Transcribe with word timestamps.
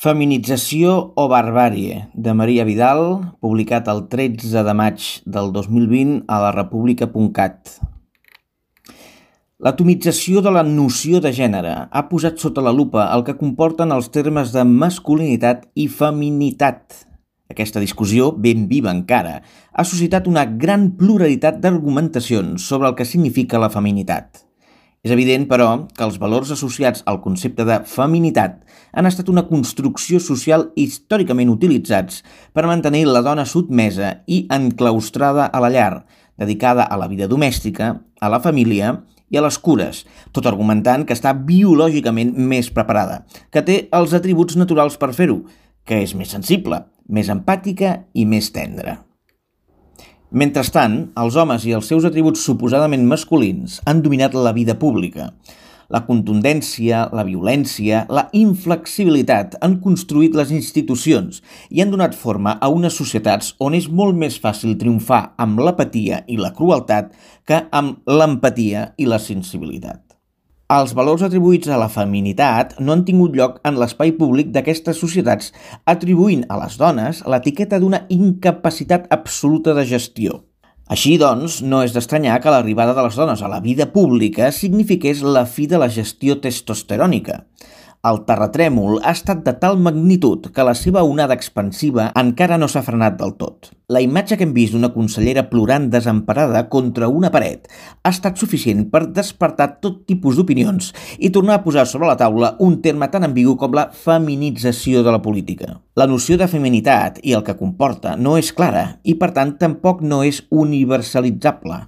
Feminització 0.00 0.92
o 1.12 1.26
barbàrie, 1.28 2.06
de 2.16 2.32
Maria 2.32 2.64
Vidal, 2.64 3.02
publicat 3.44 3.90
el 3.92 4.06
13 4.08 4.62
de 4.64 4.72
maig 4.72 5.02
del 5.28 5.50
2020 5.52 6.22
a 6.24 6.38
la 6.40 6.52
república.cat. 6.54 7.74
L'atomització 9.60 10.40
de 10.40 10.54
la 10.56 10.64
noció 10.64 11.20
de 11.20 11.34
gènere 11.36 11.76
ha 11.84 12.04
posat 12.08 12.40
sota 12.40 12.64
la 12.64 12.72
lupa 12.72 13.10
el 13.12 13.26
que 13.28 13.36
comporten 13.36 13.92
els 13.92 14.08
termes 14.08 14.56
de 14.56 14.64
masculinitat 14.64 15.68
i 15.76 15.90
feminitat. 16.00 17.02
Aquesta 17.52 17.84
discussió, 17.84 18.32
ben 18.32 18.70
viva 18.72 18.96
encara, 18.96 19.42
ha 19.44 19.84
suscitat 19.84 20.32
una 20.32 20.48
gran 20.48 20.94
pluralitat 20.96 21.60
d'argumentacions 21.60 22.64
sobre 22.72 22.88
el 22.88 22.96
que 22.96 23.04
significa 23.04 23.60
la 23.60 23.68
feminitat. 23.68 24.46
És 25.00 25.14
evident, 25.14 25.46
però, 25.48 25.86
que 25.96 26.04
els 26.04 26.18
valors 26.20 26.50
associats 26.52 27.00
al 27.08 27.22
concepte 27.24 27.64
de 27.64 27.78
feminitat 27.88 28.58
han 28.92 29.08
estat 29.08 29.30
una 29.32 29.46
construcció 29.48 30.20
social 30.20 30.66
històricament 30.76 31.48
utilitzats 31.48 32.20
per 32.52 32.66
mantenir 32.68 33.06
la 33.08 33.22
dona 33.24 33.46
sotmesa 33.48 34.18
i 34.28 34.42
enclaustrada 34.52 35.48
a 35.48 35.64
la 35.64 35.72
llar, 35.72 36.04
dedicada 36.36 36.84
a 36.84 37.00
la 37.00 37.08
vida 37.08 37.30
domèstica, 37.32 37.94
a 38.20 38.28
la 38.28 38.44
família 38.44 38.98
i 39.32 39.40
a 39.40 39.46
les 39.46 39.56
cures, 39.56 40.04
tot 40.36 40.44
argumentant 40.44 41.08
que 41.08 41.16
està 41.16 41.32
biològicament 41.32 42.36
més 42.36 42.68
preparada, 42.68 43.22
que 43.48 43.64
té 43.64 43.82
els 43.96 44.12
atributs 44.12 44.60
naturals 44.60 45.00
per 45.00 45.14
fer-ho, 45.16 45.46
que 45.88 46.04
és 46.04 46.12
més 46.12 46.36
sensible, 46.36 46.84
més 47.08 47.32
empàtica 47.32 48.02
i 48.12 48.28
més 48.28 48.52
tendra. 48.52 49.00
Mentrestant, 50.30 51.08
els 51.18 51.34
homes 51.34 51.64
i 51.66 51.72
els 51.74 51.88
seus 51.90 52.04
atributs 52.06 52.44
suposadament 52.46 53.02
masculins 53.02 53.80
han 53.90 53.98
dominat 54.04 54.36
la 54.38 54.52
vida 54.54 54.76
pública. 54.78 55.32
La 55.90 56.04
contundència, 56.06 57.00
la 57.10 57.24
violència, 57.26 58.04
la 58.06 58.28
inflexibilitat 58.38 59.56
han 59.58 59.80
construït 59.82 60.38
les 60.38 60.52
institucions 60.54 61.40
i 61.66 61.82
han 61.82 61.90
donat 61.90 62.14
forma 62.14 62.52
a 62.62 62.68
unes 62.70 62.94
societats 63.02 63.56
on 63.58 63.74
és 63.74 63.88
molt 63.90 64.14
més 64.20 64.36
fàcil 64.38 64.78
triomfar 64.78 65.32
amb 65.34 65.58
l'apatia 65.66 66.22
i 66.30 66.38
la 66.38 66.52
crueltat 66.54 67.10
que 67.42 67.64
amb 67.82 68.06
l'empatia 68.06 68.92
i 69.02 69.10
la 69.10 69.18
sensibilitat. 69.18 70.09
Els 70.70 70.92
valors 70.94 71.24
atribuïts 71.26 71.66
a 71.66 71.76
la 71.80 71.88
feminitat 71.90 72.76
no 72.78 72.92
han 72.94 73.00
tingut 73.06 73.34
lloc 73.34 73.56
en 73.66 73.78
l'espai 73.80 74.12
públic 74.14 74.52
d'aquestes 74.54 75.00
societats, 75.02 75.48
atribuint 75.92 76.44
a 76.46 76.60
les 76.60 76.76
dones 76.78 77.24
l'etiqueta 77.32 77.80
d'una 77.82 78.04
incapacitat 78.14 79.08
absoluta 79.16 79.74
de 79.74 79.82
gestió. 79.92 80.44
Així, 80.86 81.16
doncs, 81.18 81.58
no 81.66 81.82
és 81.82 81.90
d'estranyar 81.96 82.38
que 82.44 82.54
l'arribada 82.54 82.94
de 82.94 83.02
les 83.02 83.18
dones 83.18 83.42
a 83.42 83.50
la 83.50 83.58
vida 83.64 83.88
pública 83.90 84.52
signifiqués 84.54 85.24
la 85.26 85.42
fi 85.42 85.66
de 85.66 85.82
la 85.82 85.90
gestió 85.90 86.38
testosterònica. 86.38 87.40
El 88.00 88.22
terratrèmol 88.24 89.02
ha 89.04 89.10
estat 89.12 89.42
de 89.44 89.52
tal 89.60 89.74
magnitud 89.84 90.46
que 90.56 90.64
la 90.64 90.72
seva 90.72 91.02
onada 91.04 91.34
expansiva 91.36 92.06
encara 92.16 92.56
no 92.56 92.64
s'ha 92.72 92.80
frenat 92.86 93.18
del 93.18 93.34
tot. 93.36 93.68
La 93.92 94.00
imatge 94.00 94.38
que 94.40 94.46
hem 94.46 94.54
vist 94.56 94.72
d'una 94.72 94.88
consellera 94.94 95.42
plorant 95.50 95.90
desemparada 95.92 96.62
contra 96.72 97.10
una 97.12 97.28
paret 97.34 97.68
ha 97.68 98.14
estat 98.14 98.40
suficient 98.40 98.86
per 98.94 99.02
despertar 99.18 99.66
tot 99.84 99.98
tipus 100.08 100.40
d'opinions 100.40 100.94
i 101.18 101.28
tornar 101.28 101.58
a 101.58 101.62
posar 101.66 101.84
sobre 101.90 102.08
la 102.08 102.16
taula 102.16 102.54
un 102.64 102.80
terme 102.80 103.10
tan 103.12 103.28
ambigu 103.28 103.58
com 103.60 103.76
la 103.76 103.90
feminització 103.92 105.04
de 105.04 105.12
la 105.12 105.20
política. 105.20 105.76
La 106.00 106.08
noció 106.08 106.40
de 106.40 106.48
feminitat 106.48 107.20
i 107.20 107.36
el 107.36 107.44
que 107.44 107.58
comporta 107.60 108.16
no 108.16 108.38
és 108.40 108.48
clara 108.56 108.86
i, 109.04 109.18
per 109.20 109.34
tant, 109.36 109.58
tampoc 109.60 110.00
no 110.00 110.22
és 110.24 110.40
universalitzable. 110.48 111.82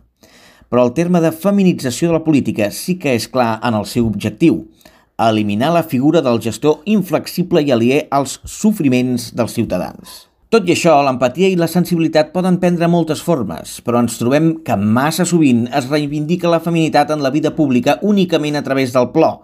Però 0.69 0.85
el 0.85 0.93
terme 0.93 1.25
de 1.25 1.33
feminització 1.33 2.13
de 2.13 2.19
la 2.21 2.25
política 2.29 2.69
sí 2.69 2.99
que 3.01 3.17
és 3.17 3.33
clar 3.33 3.55
en 3.65 3.81
el 3.81 3.89
seu 3.89 4.13
objectiu– 4.13 4.61
eliminar 5.19 5.73
la 5.73 5.83
figura 5.83 6.23
del 6.23 6.41
gestor 6.41 6.81
inflexible 6.85 7.63
i 7.63 7.73
aliè 7.73 8.07
als 8.11 8.39
sofriments 8.49 9.31
dels 9.37 9.55
ciutadans. 9.59 10.27
Tot 10.53 10.67
i 10.69 10.75
això, 10.75 10.99
l'empatia 11.01 11.49
i 11.49 11.57
la 11.57 11.69
sensibilitat 11.71 12.29
poden 12.35 12.59
prendre 12.61 12.89
moltes 12.93 13.23
formes, 13.25 13.79
però 13.81 14.03
ens 14.03 14.19
trobem 14.21 14.51
que 14.67 14.77
massa 14.77 15.25
sovint 15.25 15.63
es 15.73 15.89
reivindica 15.89 16.51
la 16.53 16.61
feminitat 16.61 17.15
en 17.15 17.23
la 17.25 17.31
vida 17.33 17.55
pública 17.57 17.97
únicament 18.03 18.59
a 18.61 18.63
través 18.67 18.93
del 18.93 19.09
plor. 19.15 19.39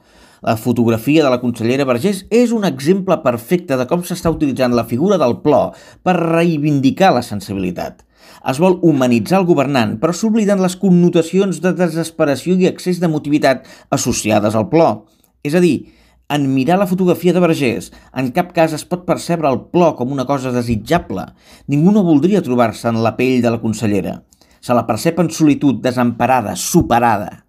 La 0.45 0.59
fotografia 0.61 1.25
de 1.25 1.31
la 1.33 1.41
consellera 1.41 1.87
Vergés 1.89 2.27
és 2.31 2.53
un 2.53 2.69
exemple 2.69 3.17
perfecte 3.25 3.79
de 3.81 3.89
com 3.89 4.05
s'està 4.05 4.31
utilitzant 4.31 4.77
la 4.77 4.85
figura 4.85 5.17
del 5.19 5.39
plor 5.41 5.73
per 6.05 6.19
reivindicar 6.19 7.15
la 7.17 7.25
sensibilitat. 7.25 8.05
Es 8.53 8.61
vol 8.63 8.77
humanitzar 8.85 9.41
el 9.41 9.49
governant, 9.49 9.97
però 9.99 10.13
s'obliden 10.13 10.61
les 10.63 10.77
connotacions 10.79 11.63
de 11.65 11.73
desesperació 11.73 12.55
i 12.61 12.69
excés 12.69 13.01
d'emotivitat 13.01 13.65
associades 13.97 14.55
al 14.55 14.69
plor. 14.69 15.07
És 15.47 15.55
a 15.55 15.63
dir, 15.65 15.89
en 16.29 16.45
mirar 16.53 16.77
la 16.79 16.87
fotografia 16.87 17.33
de 17.33 17.41
Vergés, 17.41 17.91
en 18.13 18.31
cap 18.37 18.53
cas 18.57 18.75
es 18.77 18.85
pot 18.85 19.07
percebre 19.09 19.49
el 19.49 19.63
plor 19.73 19.95
com 19.97 20.13
una 20.13 20.27
cosa 20.29 20.53
desitjable. 20.53 21.25
Ningú 21.73 21.95
no 21.95 22.05
voldria 22.05 22.45
trobar-se 22.45 22.91
en 22.93 23.03
la 23.05 23.15
pell 23.17 23.41
de 23.41 23.55
la 23.55 23.63
consellera. 23.63 24.19
Se 24.61 24.77
la 24.77 24.85
percep 24.85 25.21
en 25.23 25.31
solitud, 25.33 25.81
desemparada, 25.81 26.57
superada. 26.57 27.48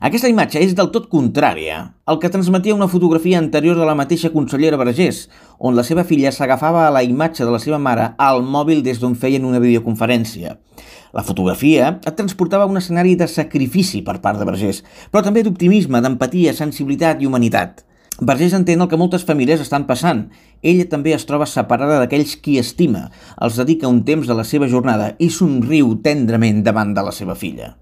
Aquesta 0.00 0.30
imatge 0.32 0.56
és 0.64 0.70
del 0.72 0.88
tot 0.94 1.10
contrària 1.12 1.74
al 2.08 2.16
que 2.20 2.30
transmetia 2.32 2.72
una 2.72 2.86
fotografia 2.88 3.36
anterior 3.36 3.76
de 3.76 3.84
la 3.84 3.94
mateixa 3.98 4.30
consellera 4.32 4.78
Vergés, 4.80 5.26
on 5.58 5.74
la 5.76 5.82
seva 5.84 6.06
filla 6.08 6.30
s'agafava 6.32 6.86
a 6.86 6.92
la 6.94 7.02
imatge 7.04 7.44
de 7.44 7.52
la 7.52 7.58
seva 7.60 7.76
mare 7.76 8.06
al 8.16 8.40
mòbil 8.40 8.80
des 8.86 8.96
d'on 9.02 9.12
feien 9.12 9.44
una 9.44 9.60
videoconferència. 9.60 10.54
La 11.12 11.24
fotografia 11.26 11.90
et 12.00 12.16
transportava 12.16 12.64
un 12.70 12.80
escenari 12.80 13.12
de 13.20 13.28
sacrifici 13.28 14.00
per 14.06 14.22
part 14.24 14.40
de 14.40 14.46
Vergés, 14.48 14.80
però 15.12 15.20
també 15.26 15.44
d'optimisme, 15.44 16.00
d'empatia, 16.00 16.56
sensibilitat 16.56 17.20
i 17.20 17.28
humanitat. 17.28 17.84
Vergés 18.24 18.56
entén 18.56 18.80
el 18.80 18.88
que 18.88 18.96
moltes 18.96 19.28
famílies 19.28 19.60
estan 19.60 19.84
passant. 19.84 20.30
Ella 20.64 20.88
també 20.88 21.12
es 21.12 21.28
troba 21.28 21.44
separada 21.44 22.00
d'aquells 22.00 22.38
qui 22.40 22.56
estima, 22.56 23.10
els 23.36 23.60
dedica 23.60 23.92
un 23.92 24.00
temps 24.08 24.24
de 24.24 24.40
la 24.40 24.48
seva 24.48 24.68
jornada 24.68 25.12
i 25.20 25.28
somriu 25.28 25.92
tendrament 26.00 26.64
davant 26.64 26.96
de 26.96 27.04
la 27.04 27.12
seva 27.12 27.36
filla. 27.36 27.74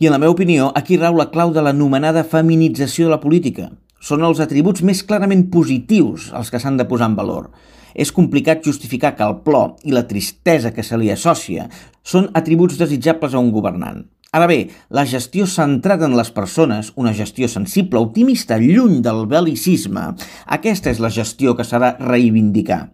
I 0.00 0.06
en 0.06 0.14
la 0.14 0.18
meva 0.18 0.32
opinió, 0.32 0.70
aquí 0.74 0.96
rau 0.96 1.12
la 1.12 1.26
clau 1.28 1.50
de 1.52 1.60
l'anomenada 1.60 2.22
feminització 2.24 3.04
de 3.04 3.12
la 3.12 3.18
política. 3.20 3.66
Són 4.00 4.22
els 4.24 4.38
atributs 4.40 4.80
més 4.80 5.02
clarament 5.04 5.42
positius 5.52 6.30
els 6.38 6.48
que 6.48 6.56
s'han 6.62 6.78
de 6.78 6.86
posar 6.88 7.10
en 7.10 7.16
valor. 7.18 7.50
És 7.92 8.08
complicat 8.16 8.64
justificar 8.64 9.10
que 9.18 9.26
el 9.26 9.42
plor 9.44 9.74
i 9.84 9.92
la 9.92 10.06
tristesa 10.08 10.72
que 10.72 10.80
se 10.88 10.96
li 10.96 11.10
associa 11.12 11.66
són 12.00 12.30
atributs 12.32 12.80
desitjables 12.80 13.36
a 13.36 13.42
un 13.44 13.50
governant. 13.52 14.06
Ara 14.32 14.46
bé, 14.48 14.58
la 14.88 15.04
gestió 15.04 15.44
centrada 15.44 16.08
en 16.08 16.16
les 16.16 16.32
persones, 16.32 16.94
una 16.96 17.12
gestió 17.12 17.50
sensible, 17.52 18.00
optimista, 18.00 18.56
lluny 18.56 19.02
del 19.04 19.26
bel·licisme, 19.28 20.06
aquesta 20.46 20.94
és 20.94 21.04
la 21.04 21.12
gestió 21.12 21.52
que 21.58 21.68
s'ha 21.68 21.82
de 21.82 21.92
reivindicar. 22.00 22.86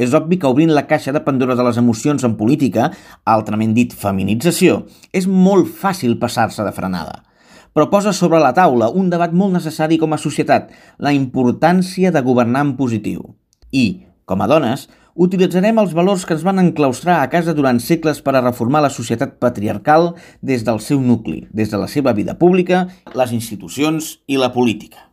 És 0.00 0.14
obvi 0.16 0.38
que 0.40 0.48
obrint 0.48 0.72
la 0.72 0.86
caixa 0.88 1.12
de 1.12 1.20
Pandora 1.20 1.56
de 1.58 1.64
les 1.66 1.76
emocions 1.80 2.22
en 2.24 2.36
política, 2.38 2.86
altrament 3.28 3.74
dit 3.76 3.92
feminització, 3.92 4.84
és 5.12 5.26
molt 5.28 5.68
fàcil 5.82 6.16
passar-se 6.22 6.64
de 6.64 6.72
frenada. 6.72 7.18
Però 7.76 7.90
posa 7.92 8.14
sobre 8.16 8.40
la 8.40 8.54
taula 8.56 8.88
un 8.96 9.10
debat 9.12 9.34
molt 9.36 9.52
necessari 9.58 9.98
com 10.00 10.16
a 10.16 10.18
societat, 10.22 10.72
la 10.98 11.12
importància 11.12 12.14
de 12.14 12.24
governar 12.24 12.64
en 12.64 12.72
positiu. 12.80 13.34
I, 13.70 14.06
com 14.24 14.40
a 14.40 14.48
dones, 14.50 14.88
utilitzarem 15.20 15.78
els 15.82 15.92
valors 15.92 16.24
que 16.24 16.32
ens 16.38 16.46
van 16.48 16.62
enclaustrar 16.64 17.20
a 17.20 17.28
casa 17.28 17.52
durant 17.54 17.82
segles 17.84 18.24
per 18.24 18.34
a 18.34 18.42
reformar 18.46 18.80
la 18.86 18.94
societat 18.94 19.36
patriarcal 19.42 20.14
des 20.40 20.64
del 20.64 20.80
seu 20.80 21.04
nucli, 21.04 21.44
des 21.52 21.68
de 21.68 21.84
la 21.84 21.92
seva 21.92 22.16
vida 22.16 22.38
pública, 22.40 22.86
les 23.14 23.36
institucions 23.36 24.16
i 24.26 24.40
la 24.40 24.54
política. 24.56 25.09